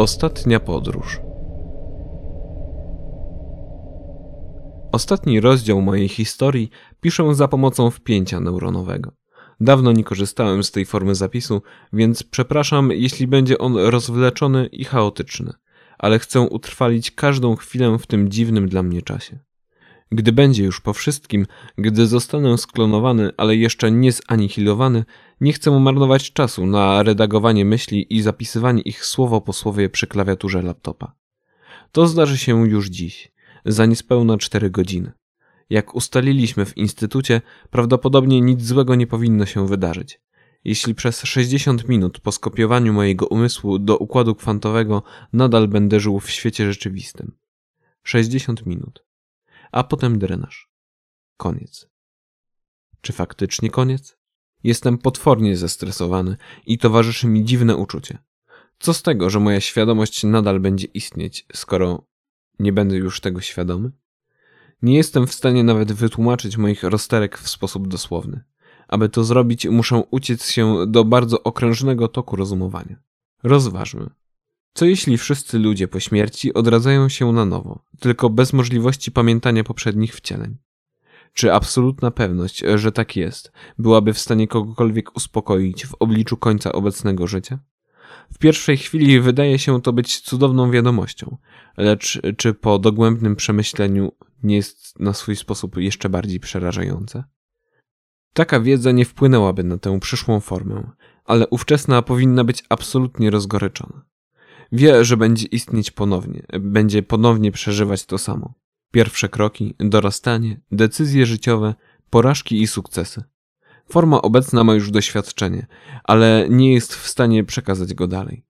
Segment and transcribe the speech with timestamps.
[0.00, 1.20] Ostatnia podróż.
[4.92, 6.70] Ostatni rozdział mojej historii
[7.00, 9.12] piszę za pomocą wpięcia neuronowego.
[9.60, 15.52] Dawno nie korzystałem z tej formy zapisu, więc przepraszam, jeśli będzie on rozwleczony i chaotyczny,
[15.98, 19.38] ale chcę utrwalić każdą chwilę w tym dziwnym dla mnie czasie.
[20.12, 21.46] Gdy będzie już po wszystkim,
[21.78, 25.04] gdy zostanę sklonowany, ale jeszcze nie zanihilowany,
[25.40, 30.62] nie chcę marnować czasu na redagowanie myśli i zapisywanie ich słowo po słowie przy klawiaturze
[30.62, 31.14] laptopa.
[31.92, 33.32] To zdarzy się już dziś,
[33.64, 35.12] za niespełna cztery godziny.
[35.70, 40.20] Jak ustaliliśmy w instytucie, prawdopodobnie nic złego nie powinno się wydarzyć.
[40.64, 45.02] Jeśli przez 60 minut po skopiowaniu mojego umysłu do układu kwantowego
[45.32, 47.32] nadal będę żył w świecie rzeczywistym.
[48.02, 49.09] 60 minut.
[49.72, 50.70] A potem drenaż.
[51.36, 51.88] Koniec.
[53.00, 54.16] Czy faktycznie koniec?
[54.64, 58.18] Jestem potwornie zestresowany i towarzyszy mi dziwne uczucie.
[58.78, 62.06] Co z tego, że moja świadomość nadal będzie istnieć, skoro
[62.58, 63.92] nie będę już tego świadomy?
[64.82, 68.44] Nie jestem w stanie nawet wytłumaczyć moich rozterek w sposób dosłowny.
[68.88, 72.96] Aby to zrobić, muszę uciec się do bardzo okrężnego toku rozumowania.
[73.42, 74.10] Rozważmy.
[74.72, 80.14] Co jeśli wszyscy ludzie po śmierci odradzają się na nowo, tylko bez możliwości pamiętania poprzednich
[80.14, 80.56] wcieleń?
[81.32, 87.26] Czy absolutna pewność, że tak jest, byłaby w stanie kogokolwiek uspokoić w obliczu końca obecnego
[87.26, 87.58] życia?
[88.32, 91.36] W pierwszej chwili wydaje się to być cudowną wiadomością,
[91.76, 97.24] lecz czy po dogłębnym przemyśleniu nie jest na swój sposób jeszcze bardziej przerażające?
[98.34, 100.90] Taka wiedza nie wpłynęłaby na tę przyszłą formę,
[101.24, 104.09] ale ówczesna powinna być absolutnie rozgoryczona.
[104.72, 108.54] Wie, że będzie istnieć ponownie, będzie ponownie przeżywać to samo.
[108.92, 111.74] Pierwsze kroki, dorastanie, decyzje życiowe,
[112.10, 113.22] porażki i sukcesy.
[113.88, 115.66] Forma obecna ma już doświadczenie,
[116.04, 118.44] ale nie jest w stanie przekazać go dalej.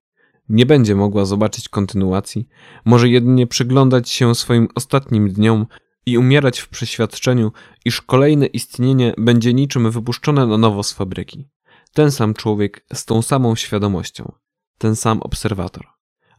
[0.49, 2.47] Nie będzie mogła zobaczyć kontynuacji,
[2.85, 5.65] może jedynie przyglądać się swoim ostatnim dniom
[6.05, 7.51] i umierać w przeświadczeniu,
[7.85, 11.49] iż kolejne istnienie będzie niczym wypuszczone na nowo z fabryki.
[11.93, 14.31] Ten sam człowiek z tą samą świadomością,
[14.77, 15.87] ten sam obserwator,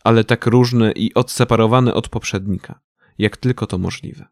[0.04, 2.80] ale tak różny i odseparowany od poprzednika
[3.18, 4.26] jak tylko to możliwe.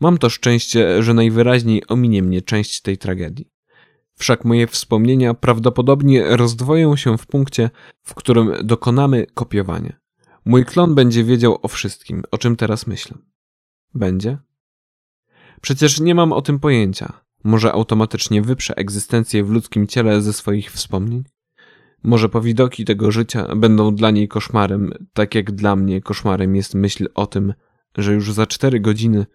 [0.00, 3.50] Mam to szczęście, że najwyraźniej ominie mnie część tej tragedii.
[4.16, 7.70] Wszak moje wspomnienia prawdopodobnie rozdwoją się w punkcie,
[8.02, 9.96] w którym dokonamy kopiowania.
[10.44, 13.18] Mój klon będzie wiedział o wszystkim, o czym teraz myślę.
[13.94, 14.38] Będzie?
[15.60, 17.12] Przecież nie mam o tym pojęcia.
[17.44, 21.24] Może automatycznie wyprze egzystencję w ludzkim ciele ze swoich wspomnień?
[22.04, 27.08] Może powidoki tego życia będą dla niej koszmarem, tak jak dla mnie koszmarem jest myśl
[27.14, 27.54] o tym,
[27.96, 29.26] że już za cztery godziny.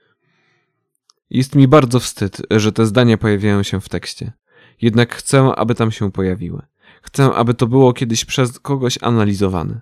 [1.29, 4.33] Jest mi bardzo wstyd, że te zdania pojawiają się w tekście.
[4.81, 6.61] Jednak chcę, aby tam się pojawiły.
[7.01, 9.81] Chcę, aby to było kiedyś przez kogoś analizowane.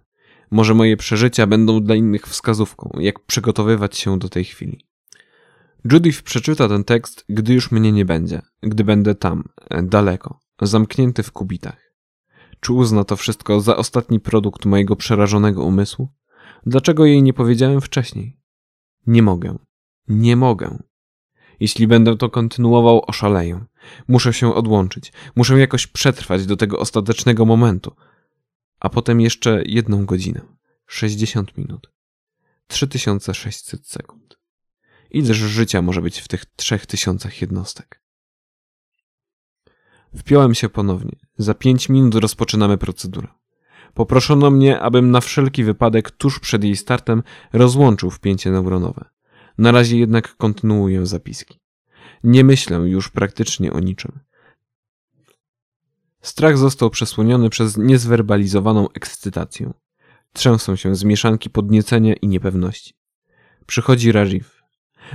[0.51, 4.85] Może moje przeżycia będą dla innych wskazówką, jak przygotowywać się do tej chwili.
[5.91, 9.43] Judith przeczyta ten tekst, gdy już mnie nie będzie, gdy będę tam,
[9.83, 11.86] daleko, zamknięty w kubitach.
[12.59, 16.09] Czy uzna to wszystko za ostatni produkt mojego przerażonego umysłu?
[16.65, 18.37] Dlaczego jej nie powiedziałem wcześniej?
[19.07, 19.57] Nie mogę.
[20.07, 20.77] Nie mogę.
[21.59, 23.65] Jeśli będę to kontynuował, oszaleję.
[24.07, 25.13] Muszę się odłączyć.
[25.35, 27.95] Muszę jakoś przetrwać do tego ostatecznego momentu.
[28.79, 30.41] A potem jeszcze jedną godzinę.
[30.87, 31.91] 60 minut.
[32.67, 34.37] 3600 sekund.
[35.11, 38.01] Ileż życia może być w tych 3000 jednostek?
[40.15, 41.15] Wpiąłem się ponownie.
[41.37, 43.27] Za pięć minut rozpoczynamy procedurę.
[43.93, 47.23] Poproszono mnie, abym na wszelki wypadek tuż przed jej startem
[47.53, 49.05] rozłączył wpięcie neuronowe.
[49.57, 51.59] Na razie jednak kontynuuję zapiski.
[52.23, 54.19] Nie myślę już praktycznie o niczym.
[56.21, 59.73] Strach został przesłoniony przez niezwerbalizowaną ekscytację.
[60.33, 62.93] Trzęsą się z mieszanki podniecenia i niepewności.
[63.65, 64.56] Przychodzi Rajiv.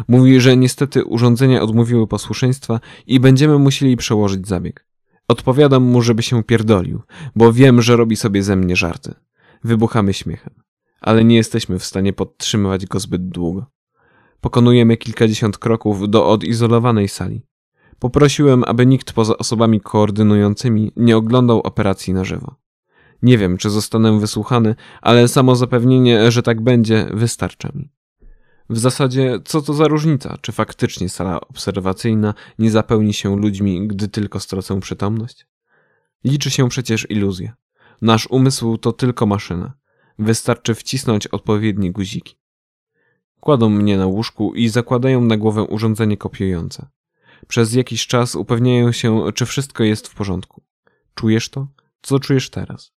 [0.09, 4.87] Mówi, że niestety urządzenia odmówiły posłuszeństwa i będziemy musieli przełożyć zabieg.
[5.29, 7.03] Odpowiadam mu, żeby się pierdolił,
[7.37, 9.15] bo wiem, że robi sobie ze mnie żarty.
[9.65, 10.55] Wybuchamy śmiechem,
[11.01, 13.67] ale nie jesteśmy w stanie podtrzymywać go zbyt długo.
[14.41, 17.47] Pokonujemy kilkadziesiąt kroków do odizolowanej sali.
[17.99, 22.55] Poprosiłem, aby nikt poza osobami koordynującymi nie oglądał operacji na żywo.
[23.23, 27.93] Nie wiem, czy zostanę wysłuchany, ale samo zapewnienie, że tak będzie, wystarcza mi.
[28.71, 34.09] W zasadzie, co to za różnica, czy faktycznie sala obserwacyjna nie zapełni się ludźmi, gdy
[34.09, 35.47] tylko stracą przytomność?
[36.25, 37.57] Liczy się przecież iluzja.
[38.03, 39.73] Nasz umysł to tylko maszyna.
[40.19, 42.37] Wystarczy wcisnąć odpowiednie guziki.
[43.41, 46.89] Kładą mnie na łóżku i zakładają na głowę urządzenie kopiujące.
[47.49, 50.63] Przez jakiś czas upewniają się, czy wszystko jest w porządku.
[51.15, 51.69] Czujesz to?
[52.03, 52.93] Co czujesz teraz?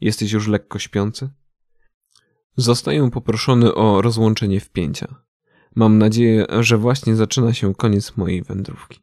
[0.00, 1.30] Jesteś już lekko śpiący?
[2.56, 5.14] Zostaję poproszony o rozłączenie wpięcia.
[5.74, 9.00] Mam nadzieję, że właśnie zaczyna się koniec mojej wędrówki.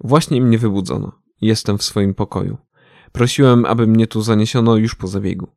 [0.00, 1.22] Właśnie mnie wybudzono.
[1.40, 2.58] Jestem w swoim pokoju.
[3.12, 5.48] Prosiłem, aby mnie tu zaniesiono już po zabiegu.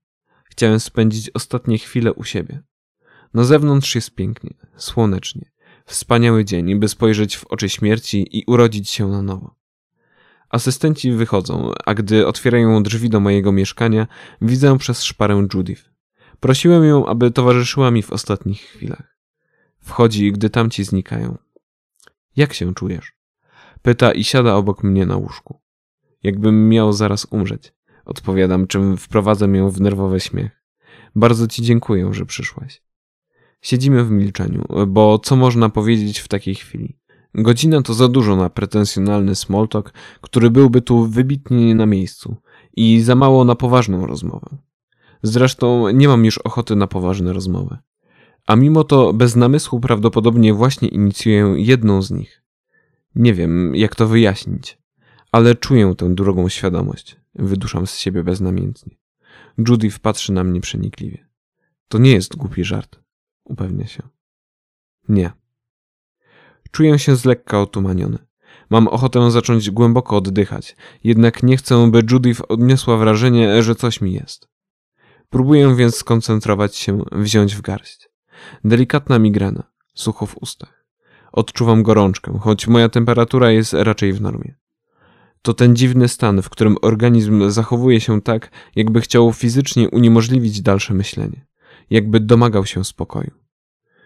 [0.43, 2.63] Chciałem spędzić ostatnie chwile u siebie.
[3.33, 5.51] Na zewnątrz jest pięknie, słonecznie.
[5.85, 9.55] Wspaniały dzień, by spojrzeć w oczy śmierci i urodzić się na nowo.
[10.49, 14.07] Asystenci wychodzą, a gdy otwierają drzwi do mojego mieszkania,
[14.41, 15.94] widzę przez szparę Judith.
[16.39, 19.17] Prosiłem ją, aby towarzyszyła mi w ostatnich chwilach.
[19.79, 21.37] Wchodzi, gdy tamci znikają.
[22.35, 23.13] Jak się czujesz?
[23.81, 25.61] Pyta i siada obok mnie na łóżku.
[26.23, 27.73] Jakbym miał zaraz umrzeć.
[28.05, 30.63] Odpowiadam, czym wprowadzę ją w nerwowy śmiech.
[31.15, 32.81] Bardzo ci dziękuję, że przyszłaś.
[33.61, 36.99] Siedzimy w milczeniu, bo co można powiedzieć w takiej chwili?
[37.33, 42.35] Godzina to za dużo na pretensjonalny smalltalk, który byłby tu wybitnie nie na miejscu
[42.75, 44.57] i za mało na poważną rozmowę.
[45.23, 47.77] Zresztą nie mam już ochoty na poważne rozmowy.
[48.47, 52.43] A mimo to bez namysłu prawdopodobnie właśnie inicjuję jedną z nich.
[53.15, 54.77] Nie wiem, jak to wyjaśnić,
[55.31, 57.17] ale czuję tę drugą świadomość.
[57.35, 58.95] Wyduszam z siebie beznamiętnie.
[59.67, 61.27] Judy patrzy na mnie przenikliwie.
[61.87, 62.99] To nie jest głupi żart,
[63.43, 64.03] upewnia się.
[65.09, 65.31] Nie.
[66.71, 68.17] Czuję się z lekka otumaniony.
[68.69, 74.13] Mam ochotę zacząć głęboko oddychać, jednak nie chcę, by Judith odniosła wrażenie, że coś mi
[74.13, 74.54] jest.
[75.29, 78.09] Próbuję więc skoncentrować się, wziąć w garść.
[78.63, 79.63] Delikatna migrena,
[79.93, 80.85] sucho w ustach.
[81.31, 84.55] Odczuwam gorączkę, choć moja temperatura jest raczej w normie.
[85.41, 90.93] To ten dziwny stan, w którym organizm zachowuje się tak, jakby chciał fizycznie uniemożliwić dalsze
[90.93, 91.45] myślenie,
[91.89, 93.31] jakby domagał się spokoju.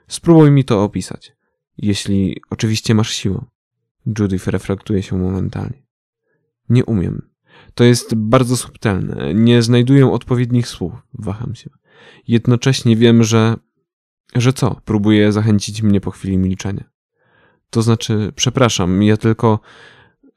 [0.08, 1.36] Spróbuj mi to opisać,
[1.78, 3.46] jeśli oczywiście masz siłę.
[4.20, 5.84] Judith reflektuje się momentalnie.
[6.70, 7.29] Nie umiem.
[7.80, 9.34] To jest bardzo subtelne.
[9.34, 10.94] Nie znajduję odpowiednich słów.
[11.14, 11.70] Waham się.
[12.28, 13.56] Jednocześnie wiem, że.
[14.36, 14.82] że co?
[14.86, 16.84] Próbuje zachęcić mnie po chwili milczenia.
[17.70, 19.60] To znaczy, przepraszam, ja tylko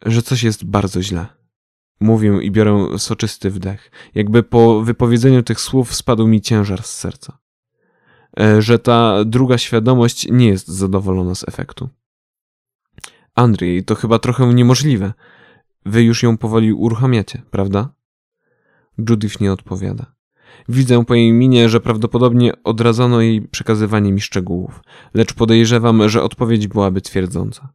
[0.06, 1.26] że coś jest bardzo źle.
[2.00, 7.38] Mówię i biorę soczysty wdech, jakby po wypowiedzeniu tych słów spadł mi ciężar z serca.
[8.40, 11.88] E, że ta druga świadomość nie jest zadowolona z efektu.
[13.34, 15.12] Andrzej, to chyba trochę niemożliwe.
[15.86, 17.94] Wy już ją powoli uruchamiacie, prawda?
[19.08, 20.14] Judith nie odpowiada.
[20.68, 24.80] Widzę po jej minie, że prawdopodobnie odradzano jej przekazywanie mi szczegółów,
[25.14, 27.72] lecz podejrzewam, że odpowiedź byłaby twierdząca.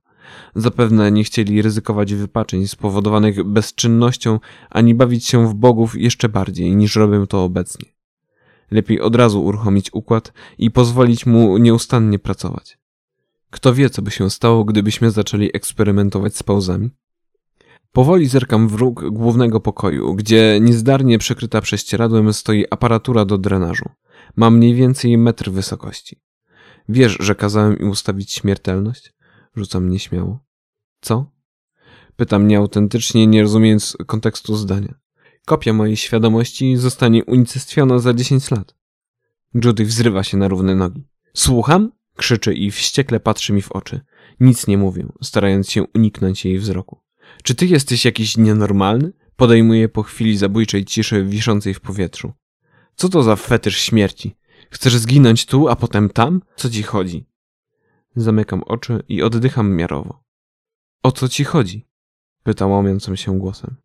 [0.55, 4.39] Zapewne nie chcieli ryzykować wypaczeń spowodowanych bezczynnością,
[4.69, 7.85] ani bawić się w bogów jeszcze bardziej niż robią to obecnie.
[8.71, 12.77] Lepiej od razu uruchomić układ i pozwolić mu nieustannie pracować.
[13.49, 16.89] Kto wie, co by się stało, gdybyśmy zaczęli eksperymentować z pauzami?
[17.97, 23.89] Powoli zerkam w róg głównego pokoju, gdzie niezdarnie przykryta prześcieradłem stoi aparatura do drenażu.
[24.35, 26.21] Ma mniej więcej metr wysokości.
[26.89, 29.13] Wiesz, że kazałem im ustawić śmiertelność?
[29.55, 30.39] Rzucam nieśmiało.
[31.01, 31.31] Co?
[32.15, 34.93] Pytam nieautentycznie, nie rozumiejąc kontekstu zdania.
[35.45, 38.75] Kopia mojej świadomości zostanie unicestwiona za 10 lat.
[39.63, 41.07] Judy wzrywa się na równe nogi.
[41.33, 41.91] Słucham?
[42.15, 44.01] Krzyczy i wściekle patrzy mi w oczy.
[44.39, 47.06] Nic nie mówię, starając się uniknąć jej wzroku.
[47.47, 49.13] Czy ty jesteś jakiś nienormalny?
[49.35, 52.33] Podejmuje po chwili zabójczej ciszy wiszącej w powietrzu.
[52.95, 54.35] Co to za fetysz śmierci?
[54.71, 56.41] Chcesz zginąć tu, a potem tam?
[56.55, 57.25] Co ci chodzi?
[58.15, 60.23] Zamykam oczy i oddycham miarowo.
[61.03, 61.87] O co ci chodzi?
[62.43, 63.75] Pyta łamiącym się głosem.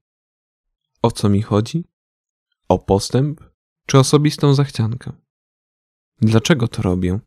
[1.03, 1.85] O co mi chodzi?
[2.69, 3.41] O postęp
[3.87, 5.13] czy osobistą zachciankę?
[6.21, 7.19] Dlaczego to robię?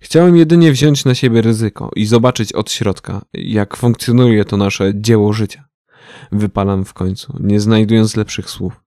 [0.00, 5.32] Chciałem jedynie wziąć na siebie ryzyko i zobaczyć od środka, jak funkcjonuje to nasze dzieło
[5.32, 5.68] życia.
[6.32, 8.80] Wypalam w końcu, nie znajdując lepszych słów.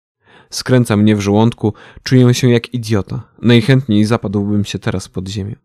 [0.49, 3.29] Skręca mnie w żołądku, czuję się jak idiota.
[3.41, 5.55] Najchętniej zapadłbym się teraz pod ziemię.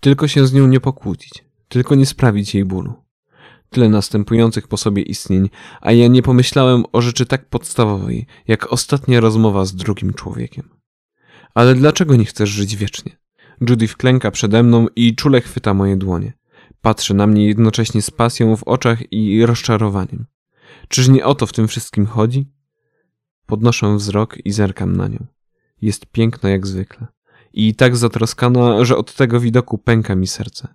[0.00, 2.94] Tylko się z nią nie pokłócić, tylko nie sprawić jej bólu.
[3.70, 5.50] Tyle następujących po sobie istnień,
[5.80, 10.68] a ja nie pomyślałem o rzeczy tak podstawowej, jak ostatnia rozmowa z drugim człowiekiem.
[11.54, 13.19] Ale dlaczego nie chcesz żyć wiecznie?
[13.68, 16.32] Judy wklęka przede mną i czule chwyta moje dłonie.
[16.80, 20.26] Patrzy na mnie jednocześnie z pasją w oczach i rozczarowaniem.
[20.88, 22.52] Czyż nie o to w tym wszystkim chodzi?
[23.46, 25.26] Podnoszę wzrok i zerkam na nią.
[25.82, 27.06] Jest piękna jak zwykle
[27.52, 30.68] i tak zatroskana, że od tego widoku pęka mi serce.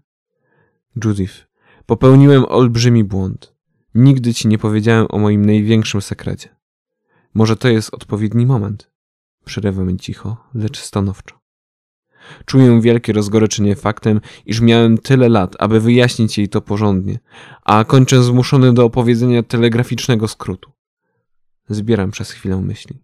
[1.03, 1.47] Judith,
[1.85, 3.55] popełniłem olbrzymi błąd.
[3.95, 6.55] Nigdy ci nie powiedziałem o moim największym sekrecie.
[7.33, 8.91] Może to jest odpowiedni moment.
[9.45, 11.44] Przerywa mi cicho, lecz stanowczo.
[12.45, 17.19] Czuję wielkie rozgoryczenie faktem, iż miałem tyle lat, aby wyjaśnić jej to porządnie,
[17.63, 20.71] a kończę zmuszony do opowiedzenia telegraficznego skrótu.
[21.69, 22.99] Zbieram przez chwilę myśli.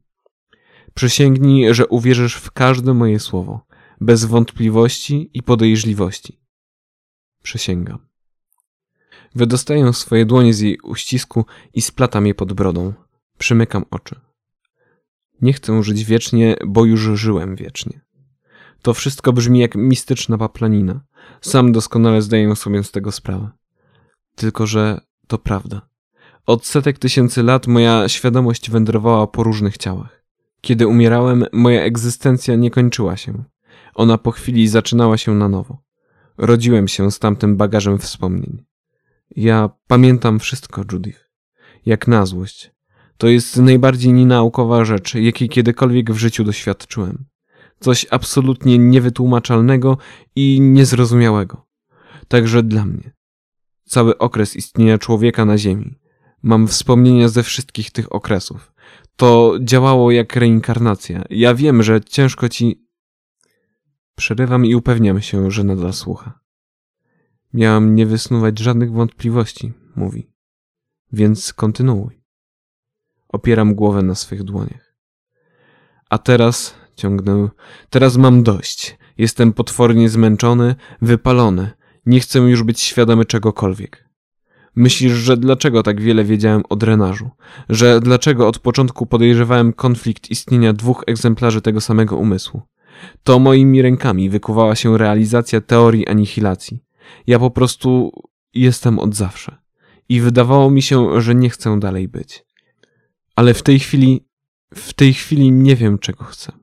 [0.94, 3.66] Przysięgnij, że uwierzysz w każde moje słowo,
[4.02, 6.40] bez wątpliwości i podejrzliwości.
[7.44, 8.00] Przysięgam.
[9.36, 12.94] Wydostaję swoje dłonie z jej uścisku i splatam je pod brodą.
[13.38, 14.20] Przymykam oczy.
[15.42, 18.02] Nie chcę żyć wiecznie, bo już żyłem wiecznie.
[18.82, 21.02] To wszystko brzmi jak mistyczna paplanina.
[21.42, 23.50] Sam doskonale zdaję sobie z tego sprawę.
[24.36, 25.82] Tylko, że to prawda.
[26.46, 30.24] Od setek tysięcy lat moja świadomość wędrowała po różnych ciałach.
[30.62, 33.44] Kiedy umierałem, moja egzystencja nie kończyła się.
[33.96, 35.82] Ona po chwili zaczynała się na nowo.
[36.38, 38.64] Rodziłem się z tamtym bagażem wspomnień.
[39.36, 41.30] Ja pamiętam wszystko, Judith.
[41.86, 42.72] Jak na złość.
[43.18, 47.26] To jest najbardziej nienaukowa rzecz, jakiej kiedykolwiek w życiu doświadczyłem.
[47.82, 49.98] Coś absolutnie niewytłumaczalnego
[50.36, 51.68] i niezrozumiałego.
[52.28, 53.14] Także dla mnie.
[53.84, 56.00] Cały okres istnienia człowieka na Ziemi.
[56.44, 58.74] Mam wspomnienia ze wszystkich tych okresów.
[59.16, 61.24] To działało jak reinkarnacja.
[61.30, 62.88] Ja wiem, że ciężko ci.
[64.16, 66.40] Przerywam i upewniam się, że nadal słucha.
[67.54, 70.32] Miałam nie wysnuwać żadnych wątpliwości, mówi.
[71.12, 72.22] Więc kontynuuj.
[73.28, 74.96] Opieram głowę na swych dłoniach.
[76.10, 77.50] A teraz, ciągnę,
[77.90, 78.98] teraz mam dość.
[79.18, 81.72] Jestem potwornie zmęczony, wypalony.
[82.06, 84.10] Nie chcę już być świadomy czegokolwiek.
[84.76, 87.30] Myślisz, że dlaczego tak wiele wiedziałem o drenażu?
[87.70, 92.62] Że dlaczego od początku podejrzewałem konflikt istnienia dwóch egzemplarzy tego samego umysłu?
[93.24, 96.84] To moimi rękami wykuwała się realizacja teorii anihilacji.
[97.28, 98.12] Ja po prostu
[98.54, 99.58] jestem od zawsze.
[100.10, 102.46] I wydawało mi się, że nie chcę dalej być.
[103.36, 104.26] Ale w tej chwili,
[104.74, 106.61] w tej chwili nie wiem, czego chcę.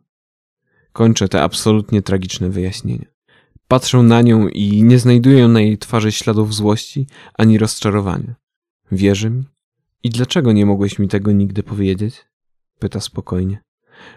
[0.98, 3.06] Kończę te absolutnie tragiczne wyjaśnienia.
[3.68, 8.34] Patrzę na nią i nie znajduję na jej twarzy śladów złości ani rozczarowania.
[8.92, 9.44] Wierzy mi?
[10.04, 12.24] I dlaczego nie mogłeś mi tego nigdy powiedzieć?
[12.78, 13.62] Pyta spokojnie.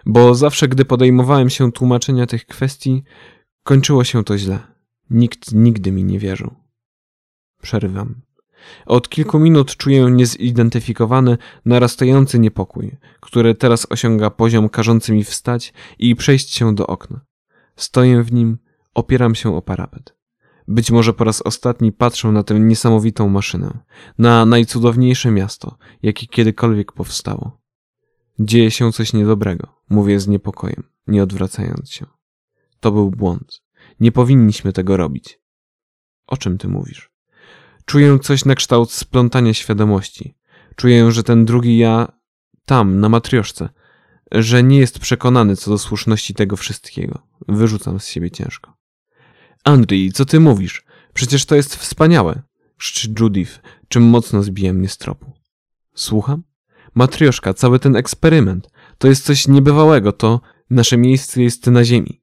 [0.06, 3.02] Bo zawsze, gdy podejmowałem się tłumaczenia tych kwestii,
[3.62, 4.58] kończyło się to źle.
[5.10, 6.54] Nikt nigdy mi nie wierzył.
[7.62, 8.20] Przerywam.
[8.86, 16.16] Od kilku minut czuję niezidentyfikowany, narastający niepokój, który teraz osiąga poziom każący mi wstać i
[16.16, 17.20] przejść się do okna.
[17.76, 18.58] Stoję w nim,
[18.94, 20.14] opieram się o parapet.
[20.68, 23.78] Być może po raz ostatni patrzę na tę niesamowitą maszynę,
[24.18, 27.60] na najcudowniejsze miasto, jakie kiedykolwiek powstało.
[28.38, 32.06] Dzieje się coś niedobrego, mówię z niepokojem, nie odwracając się.
[32.80, 33.62] To był błąd.
[34.00, 35.40] Nie powinniśmy tego robić.
[36.26, 37.11] O czym ty mówisz?
[37.84, 40.34] Czuję coś na kształt splątania świadomości.
[40.76, 42.12] Czuję, że ten drugi ja,
[42.64, 43.68] tam, na matrioszce,
[44.32, 47.26] że nie jest przekonany co do słuszności tego wszystkiego.
[47.48, 48.76] Wyrzucam z siebie ciężko.
[49.64, 50.84] Andrii, co ty mówisz?
[51.14, 52.42] Przecież to jest wspaniałe!
[52.76, 55.32] Krzyczy Judith, czym mocno zbija mnie z tropu.
[55.94, 56.42] Słucham?
[56.94, 58.70] Matrioszka, cały ten eksperyment.
[58.98, 62.22] To jest coś niebywałego, to nasze miejsce jest na ziemi.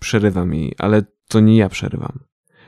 [0.00, 2.24] Przerywam jej, ale to nie ja przerywam.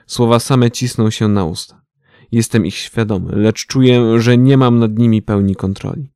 [0.06, 1.85] Słowa same cisną się na usta.
[2.32, 6.12] Jestem ich świadomy, lecz czuję, że nie mam nad nimi pełni kontroli.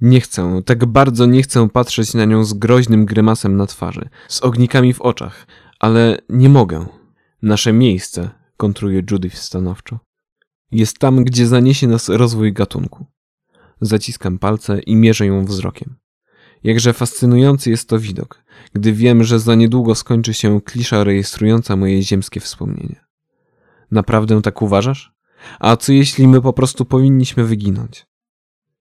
[0.00, 4.42] Nie chcę, tak bardzo nie chcę patrzeć na nią z groźnym grymasem na twarzy, z
[4.42, 5.46] ognikami w oczach,
[5.80, 6.86] ale nie mogę.
[7.42, 9.98] Nasze miejsce, kontruje Judith stanowczo,
[10.72, 13.06] jest tam, gdzie zaniesie nas rozwój gatunku.
[13.80, 15.96] Zaciskam palce i mierzę ją wzrokiem.
[16.64, 22.02] Jakże fascynujący jest to widok, gdy wiem, że za niedługo skończy się klisza rejestrująca moje
[22.02, 23.04] ziemskie wspomnienia.
[23.90, 25.13] Naprawdę tak uważasz?
[25.60, 28.06] A co jeśli my po prostu powinniśmy wyginąć?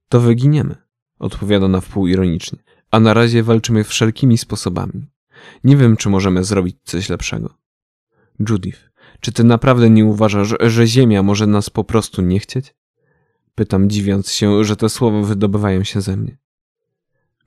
[0.10, 0.75] To wyginiemy,
[1.20, 2.60] odpowiada na wpół ironicznie,
[2.91, 5.08] a na razie walczymy wszelkimi sposobami.
[5.63, 7.58] Nie wiem, czy możemy zrobić coś lepszego.
[8.50, 8.79] Judith,
[9.20, 12.75] czy ty naprawdę nie uważasz, że Ziemia może nas po prostu nie chcieć?
[13.55, 16.38] Pytam, dziwiąc się, że te słowa wydobywają się ze mnie.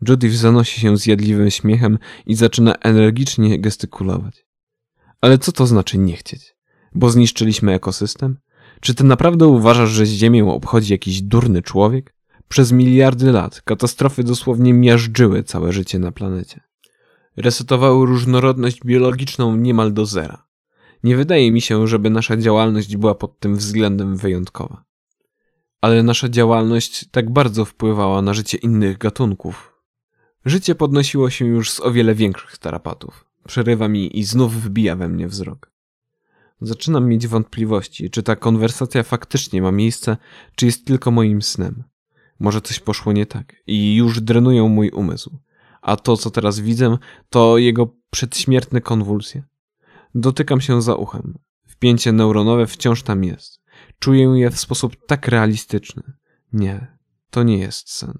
[0.08, 4.46] Judith zanosi się zjadliwym śmiechem i zaczyna energicznie gestykulować.
[5.20, 6.56] Ale co to znaczy nie chcieć?
[6.94, 8.38] Bo zniszczyliśmy ekosystem?
[8.80, 12.14] Czy ty naprawdę uważasz, że Ziemię obchodzi jakiś durny człowiek?
[12.48, 16.60] Przez miliardy lat katastrofy dosłownie miażdżyły całe życie na planecie.
[17.36, 20.46] Resetowały różnorodność biologiczną niemal do zera.
[21.04, 24.84] Nie wydaje mi się, żeby nasza działalność była pod tym względem wyjątkowa.
[25.80, 29.72] Ale nasza działalność tak bardzo wpływała na życie innych gatunków.
[30.44, 33.24] Życie podnosiło się już z o wiele większych tarapatów.
[33.46, 35.70] Przerywa mi i znów wbija we mnie wzrok.
[36.60, 40.16] Zaczynam mieć wątpliwości, czy ta konwersacja faktycznie ma miejsce,
[40.56, 41.84] czy jest tylko moim snem.
[42.38, 45.38] Może coś poszło nie tak i już drenują mój umysł.
[45.82, 46.98] A to, co teraz widzę,
[47.30, 49.42] to jego przedśmiertne konwulsje.
[50.14, 51.38] Dotykam się za uchem.
[51.66, 53.60] Wpięcie neuronowe wciąż tam jest.
[53.98, 56.02] Czuję je w sposób tak realistyczny.
[56.52, 56.96] Nie,
[57.30, 58.18] to nie jest sen.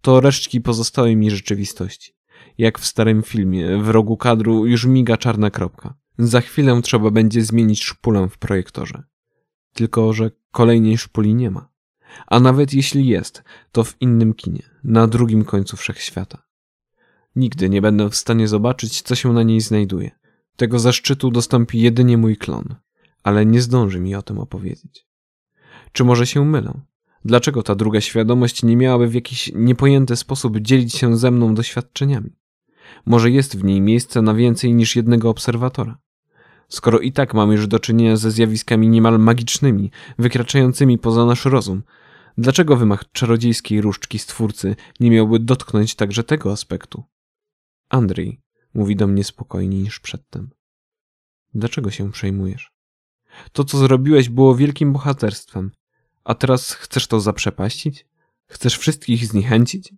[0.00, 2.12] To resztki pozostałej mi rzeczywistości.
[2.58, 5.94] Jak w starym filmie, w rogu kadru już miga czarna kropka.
[6.22, 9.02] Za chwilę trzeba będzie zmienić szpulę w projektorze.
[9.72, 11.68] Tylko, że kolejnej szpuli nie ma.
[12.26, 16.42] A nawet jeśli jest, to w innym kinie, na drugim końcu wszechświata.
[17.36, 20.10] Nigdy nie będę w stanie zobaczyć, co się na niej znajduje.
[20.56, 22.74] Tego zaszczytu dostąpi jedynie mój klon,
[23.22, 25.06] ale nie zdąży mi o tym opowiedzieć.
[25.92, 26.80] Czy może się mylę?
[27.24, 32.36] Dlaczego ta druga świadomość nie miałaby w jakiś niepojęty sposób dzielić się ze mną doświadczeniami?
[33.06, 35.98] Może jest w niej miejsce na więcej niż jednego obserwatora?
[36.70, 41.82] Skoro i tak mamy już do czynienia ze zjawiskami niemal magicznymi, wykraczającymi poza nasz rozum,
[42.38, 47.04] dlaczego wymach czarodziejskiej różdżki stwórcy nie miałby dotknąć także tego aspektu?
[47.88, 48.40] Andrzej
[48.74, 50.50] mówi do mnie spokojniej niż przedtem.
[51.54, 52.72] Dlaczego się przejmujesz?
[53.52, 55.70] To, co zrobiłeś, było wielkim bohaterstwem,
[56.24, 58.06] a teraz chcesz to zaprzepaścić?
[58.46, 59.94] Chcesz wszystkich zniechęcić?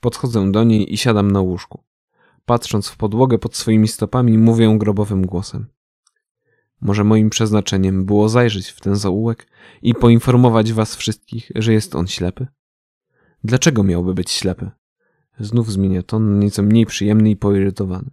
[0.00, 1.84] Podchodzę do niej i siadam na łóżku.
[2.46, 5.66] Patrząc w podłogę pod swoimi stopami, mówię grobowym głosem.
[6.80, 9.46] Może moim przeznaczeniem było zajrzeć w ten zaułek
[9.82, 12.46] i poinformować was wszystkich, że jest on ślepy?
[13.44, 14.70] Dlaczego miałby być ślepy?
[15.40, 18.10] Znów zmienia ton na nieco mniej przyjemny i poirytowany.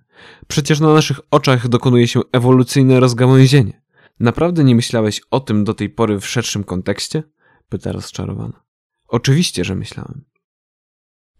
[0.48, 3.82] Przecież na naszych oczach dokonuje się ewolucyjne rozgałęzienie.
[4.20, 7.24] Naprawdę nie myślałeś o tym do tej pory w szerszym kontekście?
[7.70, 8.64] Pyta rozczarowana.
[9.08, 10.26] Oczywiście, że myślałem.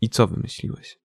[0.02, 1.00] I co wymyśliłeś?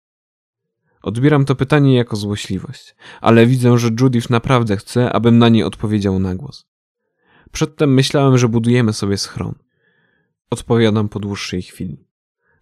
[1.03, 6.19] Odbieram to pytanie jako złośliwość, ale widzę, że Judith naprawdę chce, abym na nie odpowiedział
[6.19, 6.67] na głos.
[7.53, 9.55] Przedtem myślałem, że budujemy sobie schron.
[10.51, 12.09] Odpowiadam po dłuższej chwili.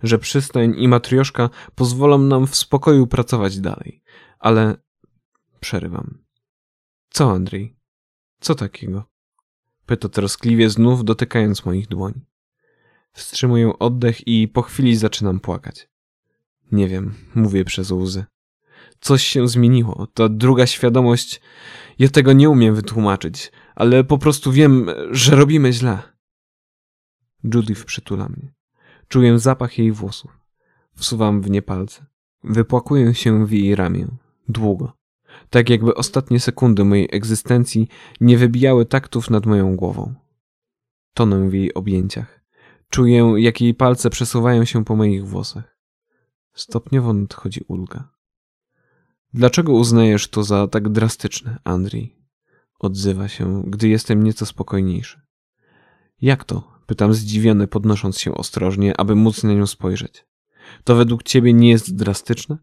[0.03, 4.03] Że przystań i matrioszka pozwolą nam w spokoju pracować dalej.
[4.39, 4.77] Ale
[5.61, 6.25] przerywam.
[7.11, 7.77] Co, Andrzej?
[8.41, 9.05] Co takiego?
[9.87, 12.27] Pyta troskliwie znów dotykając moich dłoni.
[13.13, 15.90] Wstrzymuję oddech i po chwili zaczynam płakać.
[16.73, 18.25] Nie wiem, mówię przez łzy.
[19.01, 20.07] Coś się zmieniło.
[20.15, 21.41] To druga świadomość.
[21.99, 25.99] Ja tego nie umiem wytłumaczyć, ale po prostu wiem, że robimy źle.
[27.55, 28.53] Judith przytula mnie.
[29.09, 30.39] Czuję zapach jej włosów.
[30.95, 32.07] Wsuwam w nie palce.
[32.45, 34.07] Wypłakuję się w jej ramię.
[34.49, 34.93] Długo.
[35.51, 37.89] Tak jakby ostatnie sekundy mojej egzystencji
[38.21, 40.15] nie wybijały taktów nad moją głową.
[41.15, 42.41] Tonę w jej objęciach.
[42.91, 45.70] Czuję, jak jej palce przesuwają się po moich włosach.
[46.55, 48.09] Stopniowo nadchodzi ulga.
[49.35, 52.17] Dlaczego uznajesz to za tak drastyczne, Andrzej?
[52.79, 55.21] Odzywa się, gdy jestem nieco spokojniejszy.
[56.21, 56.81] Jak to?
[56.87, 60.27] Pytam zdziwiony, podnosząc się ostrożnie, aby móc na nią spojrzeć.
[60.85, 62.59] To według ciebie nie jest drastyczne?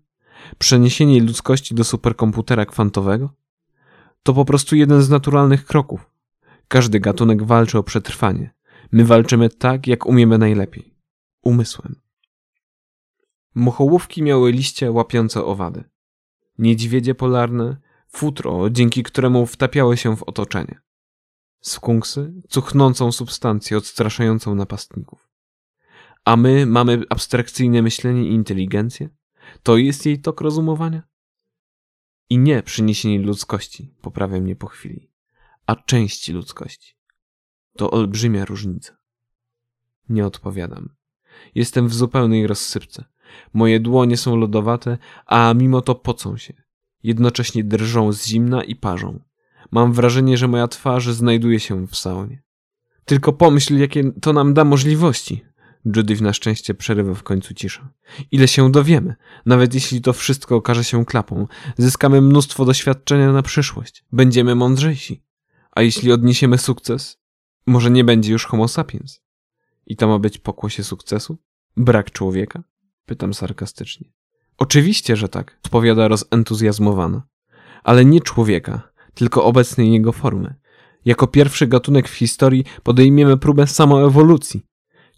[0.58, 3.34] Przeniesienie ludzkości do superkomputera kwantowego?
[4.24, 6.10] To po prostu jeden z naturalnych kroków.
[6.68, 8.54] Każdy gatunek walczy o przetrwanie.
[8.92, 10.94] My walczymy tak, jak umiemy najlepiej.
[11.42, 11.96] Umysłem.
[13.58, 15.84] Mochołówki miały liście łapiące owady.
[16.58, 20.82] Niedźwiedzie polarne, futro, dzięki któremu wtapiały się w otoczenie.
[21.62, 25.30] Skunksy, cuchnącą substancję odstraszającą napastników.
[26.26, 29.10] A my mamy abstrakcyjne myślenie i inteligencję?
[29.64, 31.04] To jest jej tok rozumowania?
[32.30, 35.12] I nie przyniesienie ludzkości, poprawia mnie po chwili,
[35.66, 36.96] a części ludzkości.
[37.78, 38.98] To olbrzymia różnica.
[40.10, 40.96] Nie odpowiadam.
[41.56, 43.06] Jestem w zupełnej rozsypce.
[43.54, 46.54] Moje dłonie są lodowate, a mimo to pocą się.
[47.04, 49.20] Jednocześnie drżą z zimna i parzą.
[49.72, 52.44] Mam wrażenie, że moja twarz znajduje się w saunie.
[53.06, 55.46] Tylko pomyśl, jakie to nam da możliwości.
[55.96, 57.94] Judith na szczęście przerywa w końcu cisza.
[58.32, 64.06] Ile się dowiemy, nawet jeśli to wszystko okaże się klapą, zyskamy mnóstwo doświadczenia na przyszłość.
[64.12, 65.24] Będziemy mądrzejsi.
[65.72, 67.20] A jeśli odniesiemy sukces,
[67.68, 69.22] może nie będzie już homo sapiens.
[69.86, 71.38] I to ma być pokłosie sukcesu?
[71.78, 72.64] Brak człowieka?
[73.08, 74.10] Pytam sarkastycznie.
[74.58, 77.24] Oczywiście, że tak, odpowiada rozentuzjazmowana.
[77.84, 80.56] Ale nie człowieka, tylko obecnej jego formy.
[81.06, 84.62] Jako pierwszy gatunek w historii podejmiemy próbę samoewolucji.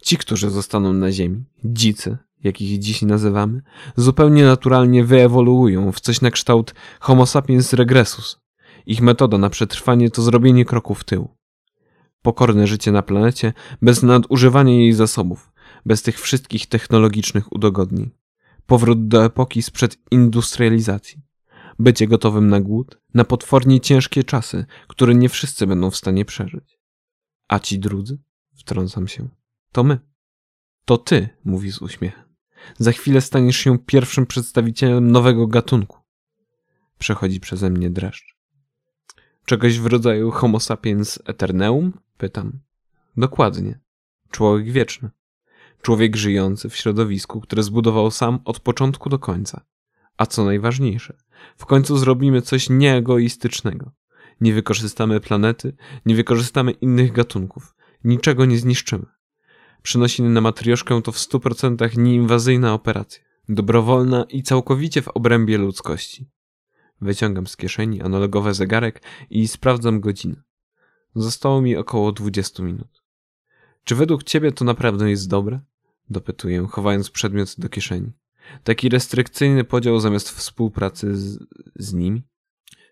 [0.01, 3.61] Ci, którzy zostaną na Ziemi, dzicy, jak ich dziś nazywamy,
[3.95, 8.39] zupełnie naturalnie wyewoluują w coś na kształt Homo sapiens regressus.
[8.85, 11.29] Ich metoda na przetrwanie to zrobienie kroku w tył.
[12.21, 15.51] Pokorne życie na planecie bez nadużywania jej zasobów,
[15.85, 18.11] bez tych wszystkich technologicznych udogodnień.
[18.65, 21.21] Powrót do epoki sprzed industrializacji.
[21.79, 26.79] Bycie gotowym na głód, na potwornie ciężkie czasy, które nie wszyscy będą w stanie przeżyć.
[27.47, 28.17] A ci drudzy?
[28.55, 29.29] Wtrącam się.
[29.71, 29.99] To my.
[30.85, 32.23] To ty, mówi z uśmiechem.
[32.77, 35.97] Za chwilę staniesz się pierwszym przedstawicielem nowego gatunku.
[36.99, 38.35] Przechodzi przeze mnie dreszcz.
[39.45, 41.93] Czegoś w rodzaju Homo sapiens eterneum?
[42.17, 42.59] Pytam.
[43.17, 43.79] Dokładnie.
[44.31, 45.09] Człowiek wieczny.
[45.81, 49.65] Człowiek żyjący w środowisku, które zbudował sam od początku do końca.
[50.17, 51.17] A co najważniejsze,
[51.57, 53.91] w końcu zrobimy coś nieegoistycznego.
[54.41, 59.05] Nie wykorzystamy planety, nie wykorzystamy innych gatunków, niczego nie zniszczymy.
[59.81, 66.29] Przynosiny na matrioszkę to w 100% nieinwazyjna operacja, dobrowolna i całkowicie w obrębie ludzkości.
[67.01, 70.43] Wyciągam z kieszeni analogowy zegarek i sprawdzam godzinę.
[71.15, 72.98] Zostało mi około 20 minut.
[73.83, 75.59] Czy według ciebie to naprawdę jest dobre?
[76.09, 78.11] Dopytuję, chowając przedmiot do kieszeni.
[78.63, 81.39] Taki restrykcyjny podział zamiast współpracy z,
[81.75, 82.23] z nimi?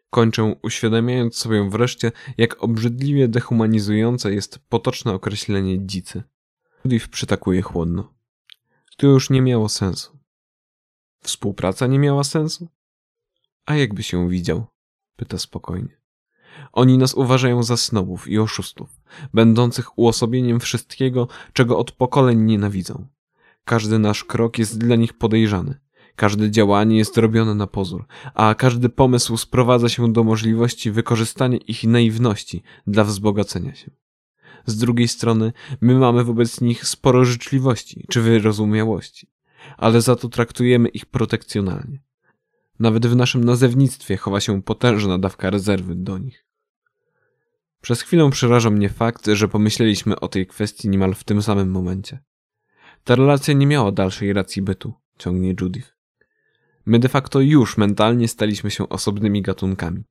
[0.09, 6.23] Kończę, uświadamiając sobie wreszcie, jak obrzydliwie dehumanizujące jest potoczne określenie dzicy.
[6.85, 8.13] Liv przytakuje chłodno.
[8.97, 10.19] To już nie miało sensu.
[11.19, 12.67] Współpraca nie miała sensu?
[13.65, 14.65] A jakby się widział?
[15.15, 15.97] Pyta spokojnie.
[16.73, 18.89] Oni nas uważają za snobów i oszustów,
[19.33, 23.07] będących uosobieniem wszystkiego, czego od pokoleń nienawidzą.
[23.65, 25.79] Każdy nasz krok jest dla nich podejrzany.
[26.15, 31.83] Każde działanie jest robione na pozór, a każdy pomysł sprowadza się do możliwości wykorzystania ich
[31.83, 33.91] naiwności dla wzbogacenia się.
[34.65, 39.27] Z drugiej strony, my mamy wobec nich sporo życzliwości czy wyrozumiałości,
[39.77, 42.03] ale za to traktujemy ich protekcjonalnie.
[42.79, 46.46] Nawet w naszym nazewnictwie chowa się potężna dawka rezerwy do nich.
[47.81, 52.19] Przez chwilę przeraża mnie fakt, że pomyśleliśmy o tej kwestii niemal w tym samym momencie.
[53.03, 55.97] Ta relacja nie miała dalszej racji bytu, ciągnie Judith.
[56.85, 60.03] My de facto już mentalnie staliśmy się osobnymi gatunkami.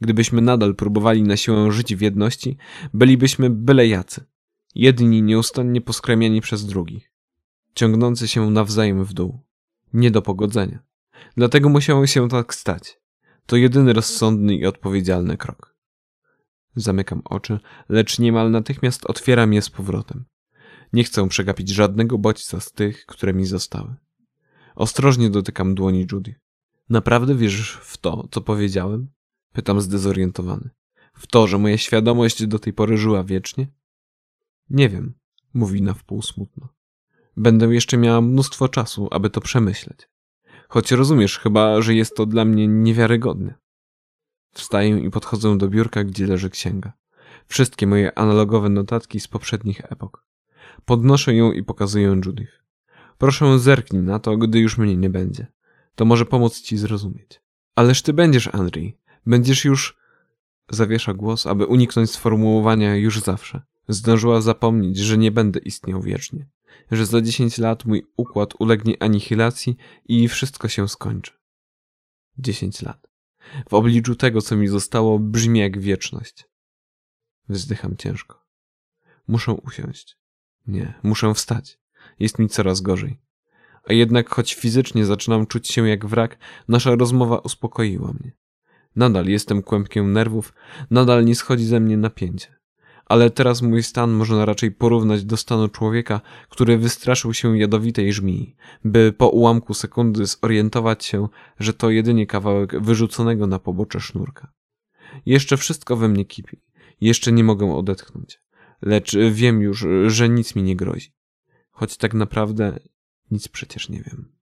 [0.00, 2.56] Gdybyśmy nadal próbowali na siłę żyć w jedności,
[2.94, 4.24] bylibyśmy byle jacy.
[4.74, 7.12] Jedni nieustannie poskramiani przez drugich.
[7.74, 9.40] Ciągnący się nawzajem w dół.
[9.92, 10.78] Nie do pogodzenia.
[11.36, 13.00] Dlatego musiało się tak stać.
[13.46, 15.77] To jedyny rozsądny i odpowiedzialny krok.
[16.76, 20.24] Zamykam oczy, lecz niemal natychmiast otwieram je z powrotem.
[20.92, 23.94] Nie chcę przegapić żadnego bodźca z tych, które mi zostały.
[24.74, 26.34] Ostrożnie dotykam dłoni Judy.
[26.88, 29.08] Naprawdę wierzysz w to, co powiedziałem?
[29.52, 30.70] Pytam zdezorientowany.
[31.14, 33.68] W to, że moja świadomość do tej pory żyła wiecznie?
[34.70, 35.14] Nie wiem,
[35.54, 36.68] mówi na wpół smutno.
[37.36, 40.08] Będę jeszcze miała mnóstwo czasu, aby to przemyśleć.
[40.68, 43.54] Choć rozumiesz chyba, że jest to dla mnie niewiarygodne.
[44.58, 46.92] Wstaję i podchodzę do biurka, gdzie leży księga.
[47.46, 50.24] Wszystkie moje analogowe notatki z poprzednich epok.
[50.84, 52.52] Podnoszę ją i pokazuję Judith.
[53.18, 55.46] Proszę zerknij na to, gdy już mnie nie będzie.
[55.94, 57.40] To może pomóc ci zrozumieć.
[57.74, 58.98] Ależ ty będziesz, Andrzej.
[59.26, 59.98] Będziesz już...
[60.70, 63.62] Zawiesza głos, aby uniknąć sformułowania już zawsze.
[63.88, 66.46] Zdążyła zapomnieć, że nie będę istniał wiecznie.
[66.90, 69.76] Że za dziesięć lat mój układ ulegnie anihilacji
[70.08, 71.32] i wszystko się skończy.
[72.38, 73.07] Dziesięć lat.
[73.68, 76.48] W obliczu tego, co mi zostało, brzmi jak wieczność.
[77.48, 78.44] Wzdycham ciężko.
[79.28, 80.16] Muszę usiąść.
[80.66, 81.78] Nie, muszę wstać.
[82.18, 83.20] Jest mi coraz gorzej.
[83.84, 88.32] A jednak, choć fizycznie zaczynam czuć się jak wrak, nasza rozmowa uspokoiła mnie.
[88.96, 90.54] Nadal jestem kłębkiem nerwów,
[90.90, 92.57] nadal nie schodzi ze mnie napięcie.
[93.08, 98.56] Ale teraz mój stan można raczej porównać do stanu człowieka, który wystraszył się jadowitej żmii,
[98.84, 101.28] by po ułamku sekundy zorientować się,
[101.60, 104.52] że to jedynie kawałek wyrzuconego na pobocze sznurka.
[105.26, 106.62] Jeszcze wszystko we mnie kipi.
[107.00, 108.40] Jeszcze nie mogę odetchnąć.
[108.82, 111.12] Lecz wiem już, że nic mi nie grozi.
[111.70, 112.78] Choć tak naprawdę
[113.30, 114.32] nic przecież nie wiem.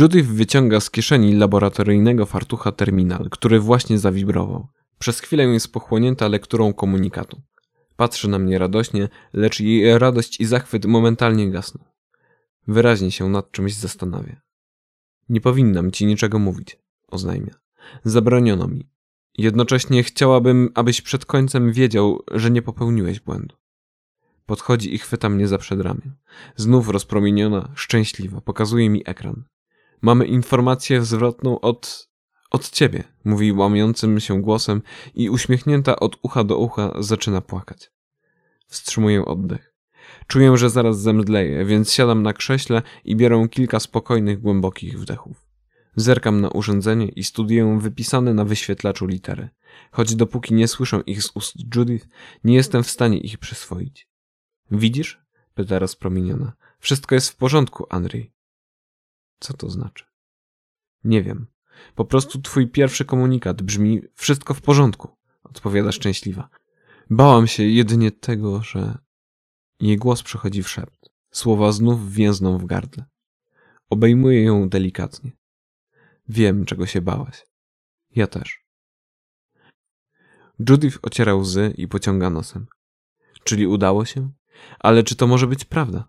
[0.00, 4.68] Judith wyciąga z kieszeni laboratoryjnego fartucha terminal, który właśnie zawibrował.
[4.98, 7.42] Przez chwilę jest pochłonięta lekturą komunikatu.
[7.96, 11.84] Patrzy na mnie radośnie, lecz jej radość i zachwyt momentalnie gasną.
[12.68, 14.40] Wyraźnie się nad czymś zastanawia.
[15.28, 16.78] Nie powinnam ci niczego mówić,
[17.08, 17.54] oznajmia.
[18.04, 18.90] Zabroniono mi.
[19.38, 23.56] Jednocześnie chciałabym, abyś przed końcem wiedział, że nie popełniłeś błędu.
[24.46, 26.12] Podchodzi i chwyta mnie za przedramię.
[26.56, 29.44] Znów rozpromieniona, szczęśliwa, pokazuje mi ekran.
[30.02, 32.08] Mamy informację zwrotną od...
[32.56, 34.82] od ciebie, mówi łamiącym się głosem
[35.14, 37.90] i uśmiechnięta od ucha do ucha zaczyna płakać.
[38.66, 39.74] Wstrzymuję oddech.
[40.26, 45.46] Czuję, że zaraz zemdleję, więc siadam na krześle i biorę kilka spokojnych, głębokich wdechów.
[45.96, 49.48] Zerkam na urządzenie i studiuję wypisane na wyświetlaczu litery.
[49.90, 52.06] Choć dopóki nie słyszę ich z ust Judith,
[52.44, 54.08] nie jestem w stanie ich przyswoić.
[54.70, 55.20] Widzisz?
[55.54, 56.52] pyta rozpromieniona.
[56.78, 58.32] Wszystko jest w porządku, Andrzej.
[59.40, 60.04] Co to znaczy?
[61.04, 61.46] Nie wiem.
[61.94, 66.48] Po prostu twój pierwszy komunikat brzmi wszystko w porządku, odpowiada szczęśliwa.
[67.10, 68.98] Bałam się jedynie tego, że
[69.80, 71.10] jej głos przechodzi w szept.
[71.30, 73.04] Słowa znów więzną w gardle.
[73.90, 75.32] Obejmuję ją delikatnie.
[76.28, 77.46] Wiem, czego się bałaś.
[78.10, 78.66] Ja też.
[80.68, 82.66] Judith ociera łzy i pociąga nosem.
[83.44, 84.30] Czyli udało się?
[84.78, 86.08] Ale czy to może być prawda?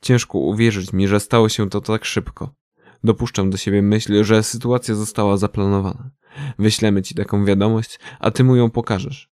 [0.00, 2.54] Ciężko uwierzyć mi, że stało się to tak szybko.
[3.04, 6.10] Dopuszczam do siebie myśl, że sytuacja została zaplanowana.
[6.58, 9.30] Wyślemy ci taką wiadomość, a ty mu ją pokażesz.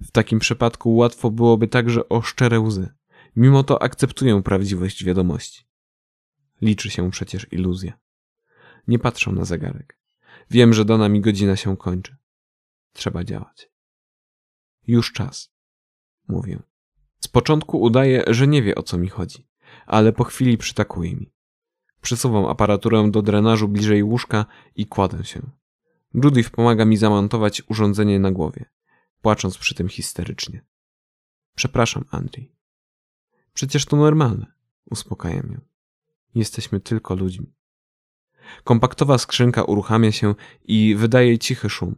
[0.00, 2.88] W takim przypadku łatwo byłoby także o szczere łzy.
[3.36, 5.64] Mimo to akceptuję prawdziwość wiadomości.
[6.62, 7.98] Liczy się przecież iluzja.
[8.88, 9.98] Nie patrzę na zegarek.
[10.50, 12.16] Wiem, że dana mi godzina się kończy.
[12.92, 13.70] Trzeba działać.
[14.86, 15.50] Już czas.
[16.28, 16.62] Mówię.
[17.20, 19.48] Z początku udaje, że nie wie o co mi chodzi,
[19.86, 21.32] ale po chwili przytakuje mi.
[22.00, 25.50] Przesuwam aparaturę do drenażu bliżej łóżka i kładę się.
[26.14, 28.64] Judith pomaga mi zamontować urządzenie na głowie,
[29.22, 30.64] płacząc przy tym histerycznie.
[31.54, 32.52] Przepraszam, Andrzej.
[33.54, 34.46] Przecież to normalne,
[34.90, 35.60] uspokajam ją.
[36.34, 37.54] Jesteśmy tylko ludźmi.
[38.64, 40.34] Kompaktowa skrzynka uruchamia się
[40.64, 41.94] i wydaje cichy szum.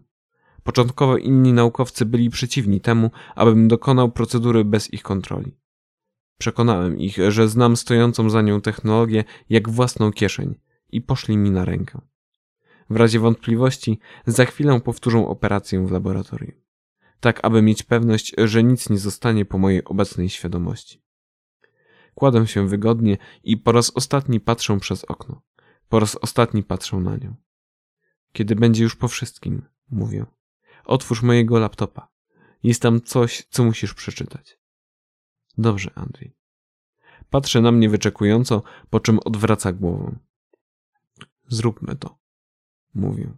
[0.63, 5.60] Początkowo inni naukowcy byli przeciwni temu, abym dokonał procedury bez ich kontroli.
[6.41, 10.55] Przekonałem ich, że znam stojącą za nią technologię jak własną kieszeń
[10.89, 12.01] i poszli mi na rękę.
[12.91, 16.61] W razie wątpliwości za chwilę powtórzą operację w laboratorium.
[17.21, 21.03] Tak, aby mieć pewność, że nic nie zostanie po mojej obecnej świadomości.
[22.15, 25.43] Kładę się wygodnie i po raz ostatni patrzę przez okno.
[25.89, 27.35] Po raz ostatni patrzę na nią.
[28.33, 30.27] Kiedy będzie już po wszystkim, mówię.
[30.85, 32.09] Otwórz mojego laptopa.
[32.63, 34.60] Jest tam coś, co musisz przeczytać.
[35.59, 36.37] Dobrze, Andrzej.
[37.31, 40.19] Patrzy na mnie wyczekująco, po czym odwraca głowę.
[41.49, 42.19] Zróbmy to,
[42.95, 43.33] mówię.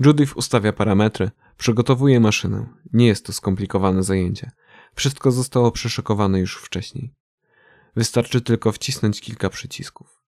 [0.00, 2.66] Judith ustawia parametry, przygotowuje maszynę.
[2.92, 4.50] Nie jest to skomplikowane zajęcie.
[4.94, 7.14] Wszystko zostało przeszykowane już wcześniej.
[7.96, 10.22] Wystarczy tylko wcisnąć kilka przycisków.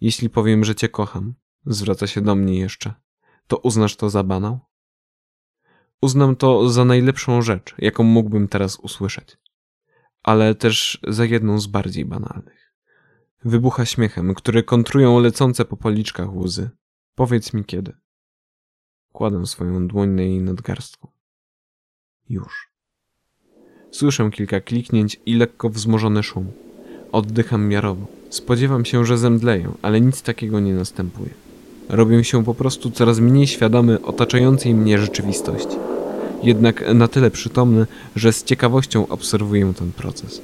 [0.00, 1.34] Jeśli powiem, że cię kocham,
[1.66, 2.94] zwraca się do mnie jeszcze,
[3.46, 4.60] to uznasz to za banał?
[6.02, 9.36] Uznam to za najlepszą rzecz, jaką mógłbym teraz usłyszeć,
[10.22, 12.72] ale też za jedną z bardziej banalnych.
[13.44, 16.70] Wybucha śmiechem, który kontrują lecące po policzkach łzy.
[17.14, 17.92] Powiedz mi kiedy.
[19.12, 21.12] Kładę swoją dłoń na jej nadgarstku.
[22.28, 22.70] Już.
[23.90, 26.52] Słyszę kilka kliknięć i lekko wzmożony szum.
[27.12, 28.06] Oddycham miarowo.
[28.30, 31.51] Spodziewam się, że zemdleję, ale nic takiego nie następuje.
[31.88, 35.76] Robię się po prostu coraz mniej świadomy otaczającej mnie rzeczywistości.
[36.42, 40.42] Jednak na tyle przytomny, że z ciekawością obserwuję ten proces.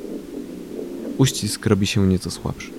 [1.18, 2.70] Uścisk robi się nieco słabszy.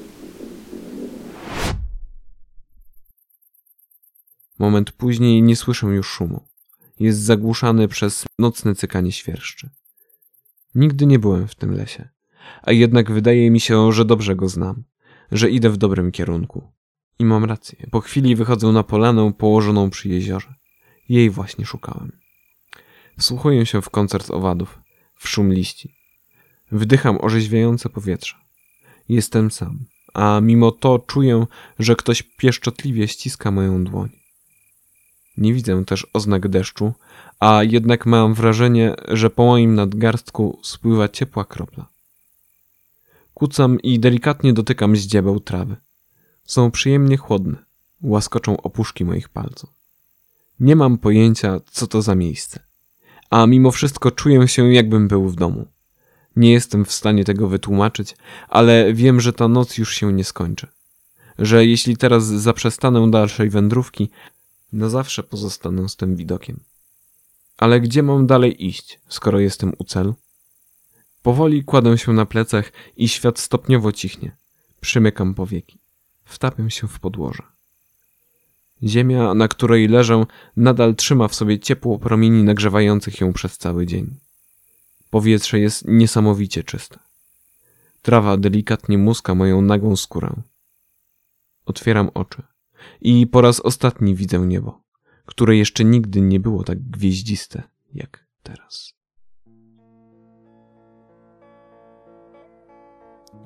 [4.59, 6.41] Moment później nie słyszę już szumu.
[6.99, 9.69] Jest zagłuszany przez nocne cykanie świerszczy.
[10.75, 12.09] Nigdy nie byłem w tym lesie,
[12.61, 14.83] a jednak wydaje mi się, że dobrze go znam,
[15.31, 16.78] że idę w dobrym kierunku.
[17.19, 17.87] I mam rację.
[17.91, 20.53] Po chwili wychodzę na polanę położoną przy jeziorze.
[21.09, 22.11] Jej właśnie szukałem.
[23.17, 24.79] Wsłuchuję się w koncert owadów,
[25.15, 25.95] w szum liści.
[26.71, 28.35] Wdycham orzeźwiające powietrze.
[29.09, 29.79] Jestem sam,
[30.13, 31.45] a mimo to czuję,
[31.79, 34.09] że ktoś pieszczotliwie ściska moją dłoń.
[35.37, 36.93] Nie widzę też oznak deszczu,
[37.39, 41.89] a jednak mam wrażenie, że po moim nadgarstku spływa ciepła kropla.
[43.33, 45.75] Kucam i delikatnie dotykam zdziebeł trawy.
[46.49, 47.57] Są przyjemnie chłodne,
[48.01, 49.69] łaskoczą opuszki moich palców.
[50.59, 52.59] Nie mam pojęcia, co to za miejsce,
[53.29, 55.67] a mimo wszystko czuję się, jakbym był w domu.
[56.35, 58.15] Nie jestem w stanie tego wytłumaczyć,
[58.47, 60.67] ale wiem, że ta noc już się nie skończy.
[61.39, 64.09] Że jeśli teraz zaprzestanę dalszej wędrówki,
[64.73, 66.59] na zawsze pozostanę z tym widokiem.
[67.57, 70.15] Ale gdzie mam dalej iść, skoro jestem u celu?
[71.21, 74.37] Powoli kładę się na plecach i świat stopniowo cichnie.
[74.81, 75.79] Przymykam powieki.
[76.29, 77.43] Wtapiam się w podłoże.
[78.83, 80.25] Ziemia, na której leżę,
[80.57, 84.15] nadal trzyma w sobie ciepło promieni nagrzewających ją przez cały dzień.
[85.09, 86.99] Powietrze jest niesamowicie czyste.
[88.01, 90.33] Trawa delikatnie muska moją nagą skórę.
[91.65, 92.43] Otwieram oczy
[93.01, 94.81] i po raz ostatni widzę niebo,
[95.25, 97.63] które jeszcze nigdy nie było tak gwieździste
[97.93, 98.93] jak teraz.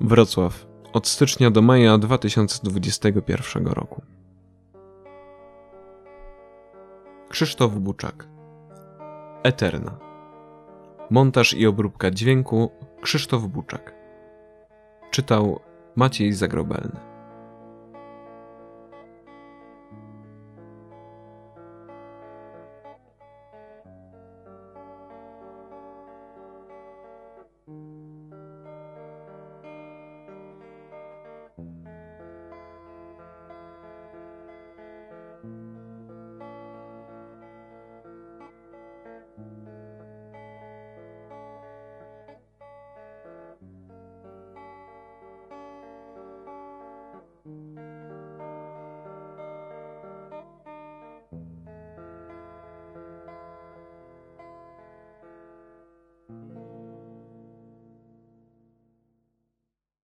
[0.00, 4.02] Wrocław od stycznia do maja 2021 roku.
[7.28, 8.28] Krzysztof Buczak.
[9.42, 9.98] Eterna.
[11.10, 12.70] Montaż i obróbka dźwięku
[13.02, 13.94] Krzysztof Buczak.
[15.10, 15.60] Czytał
[15.96, 17.13] Maciej Zagrobelny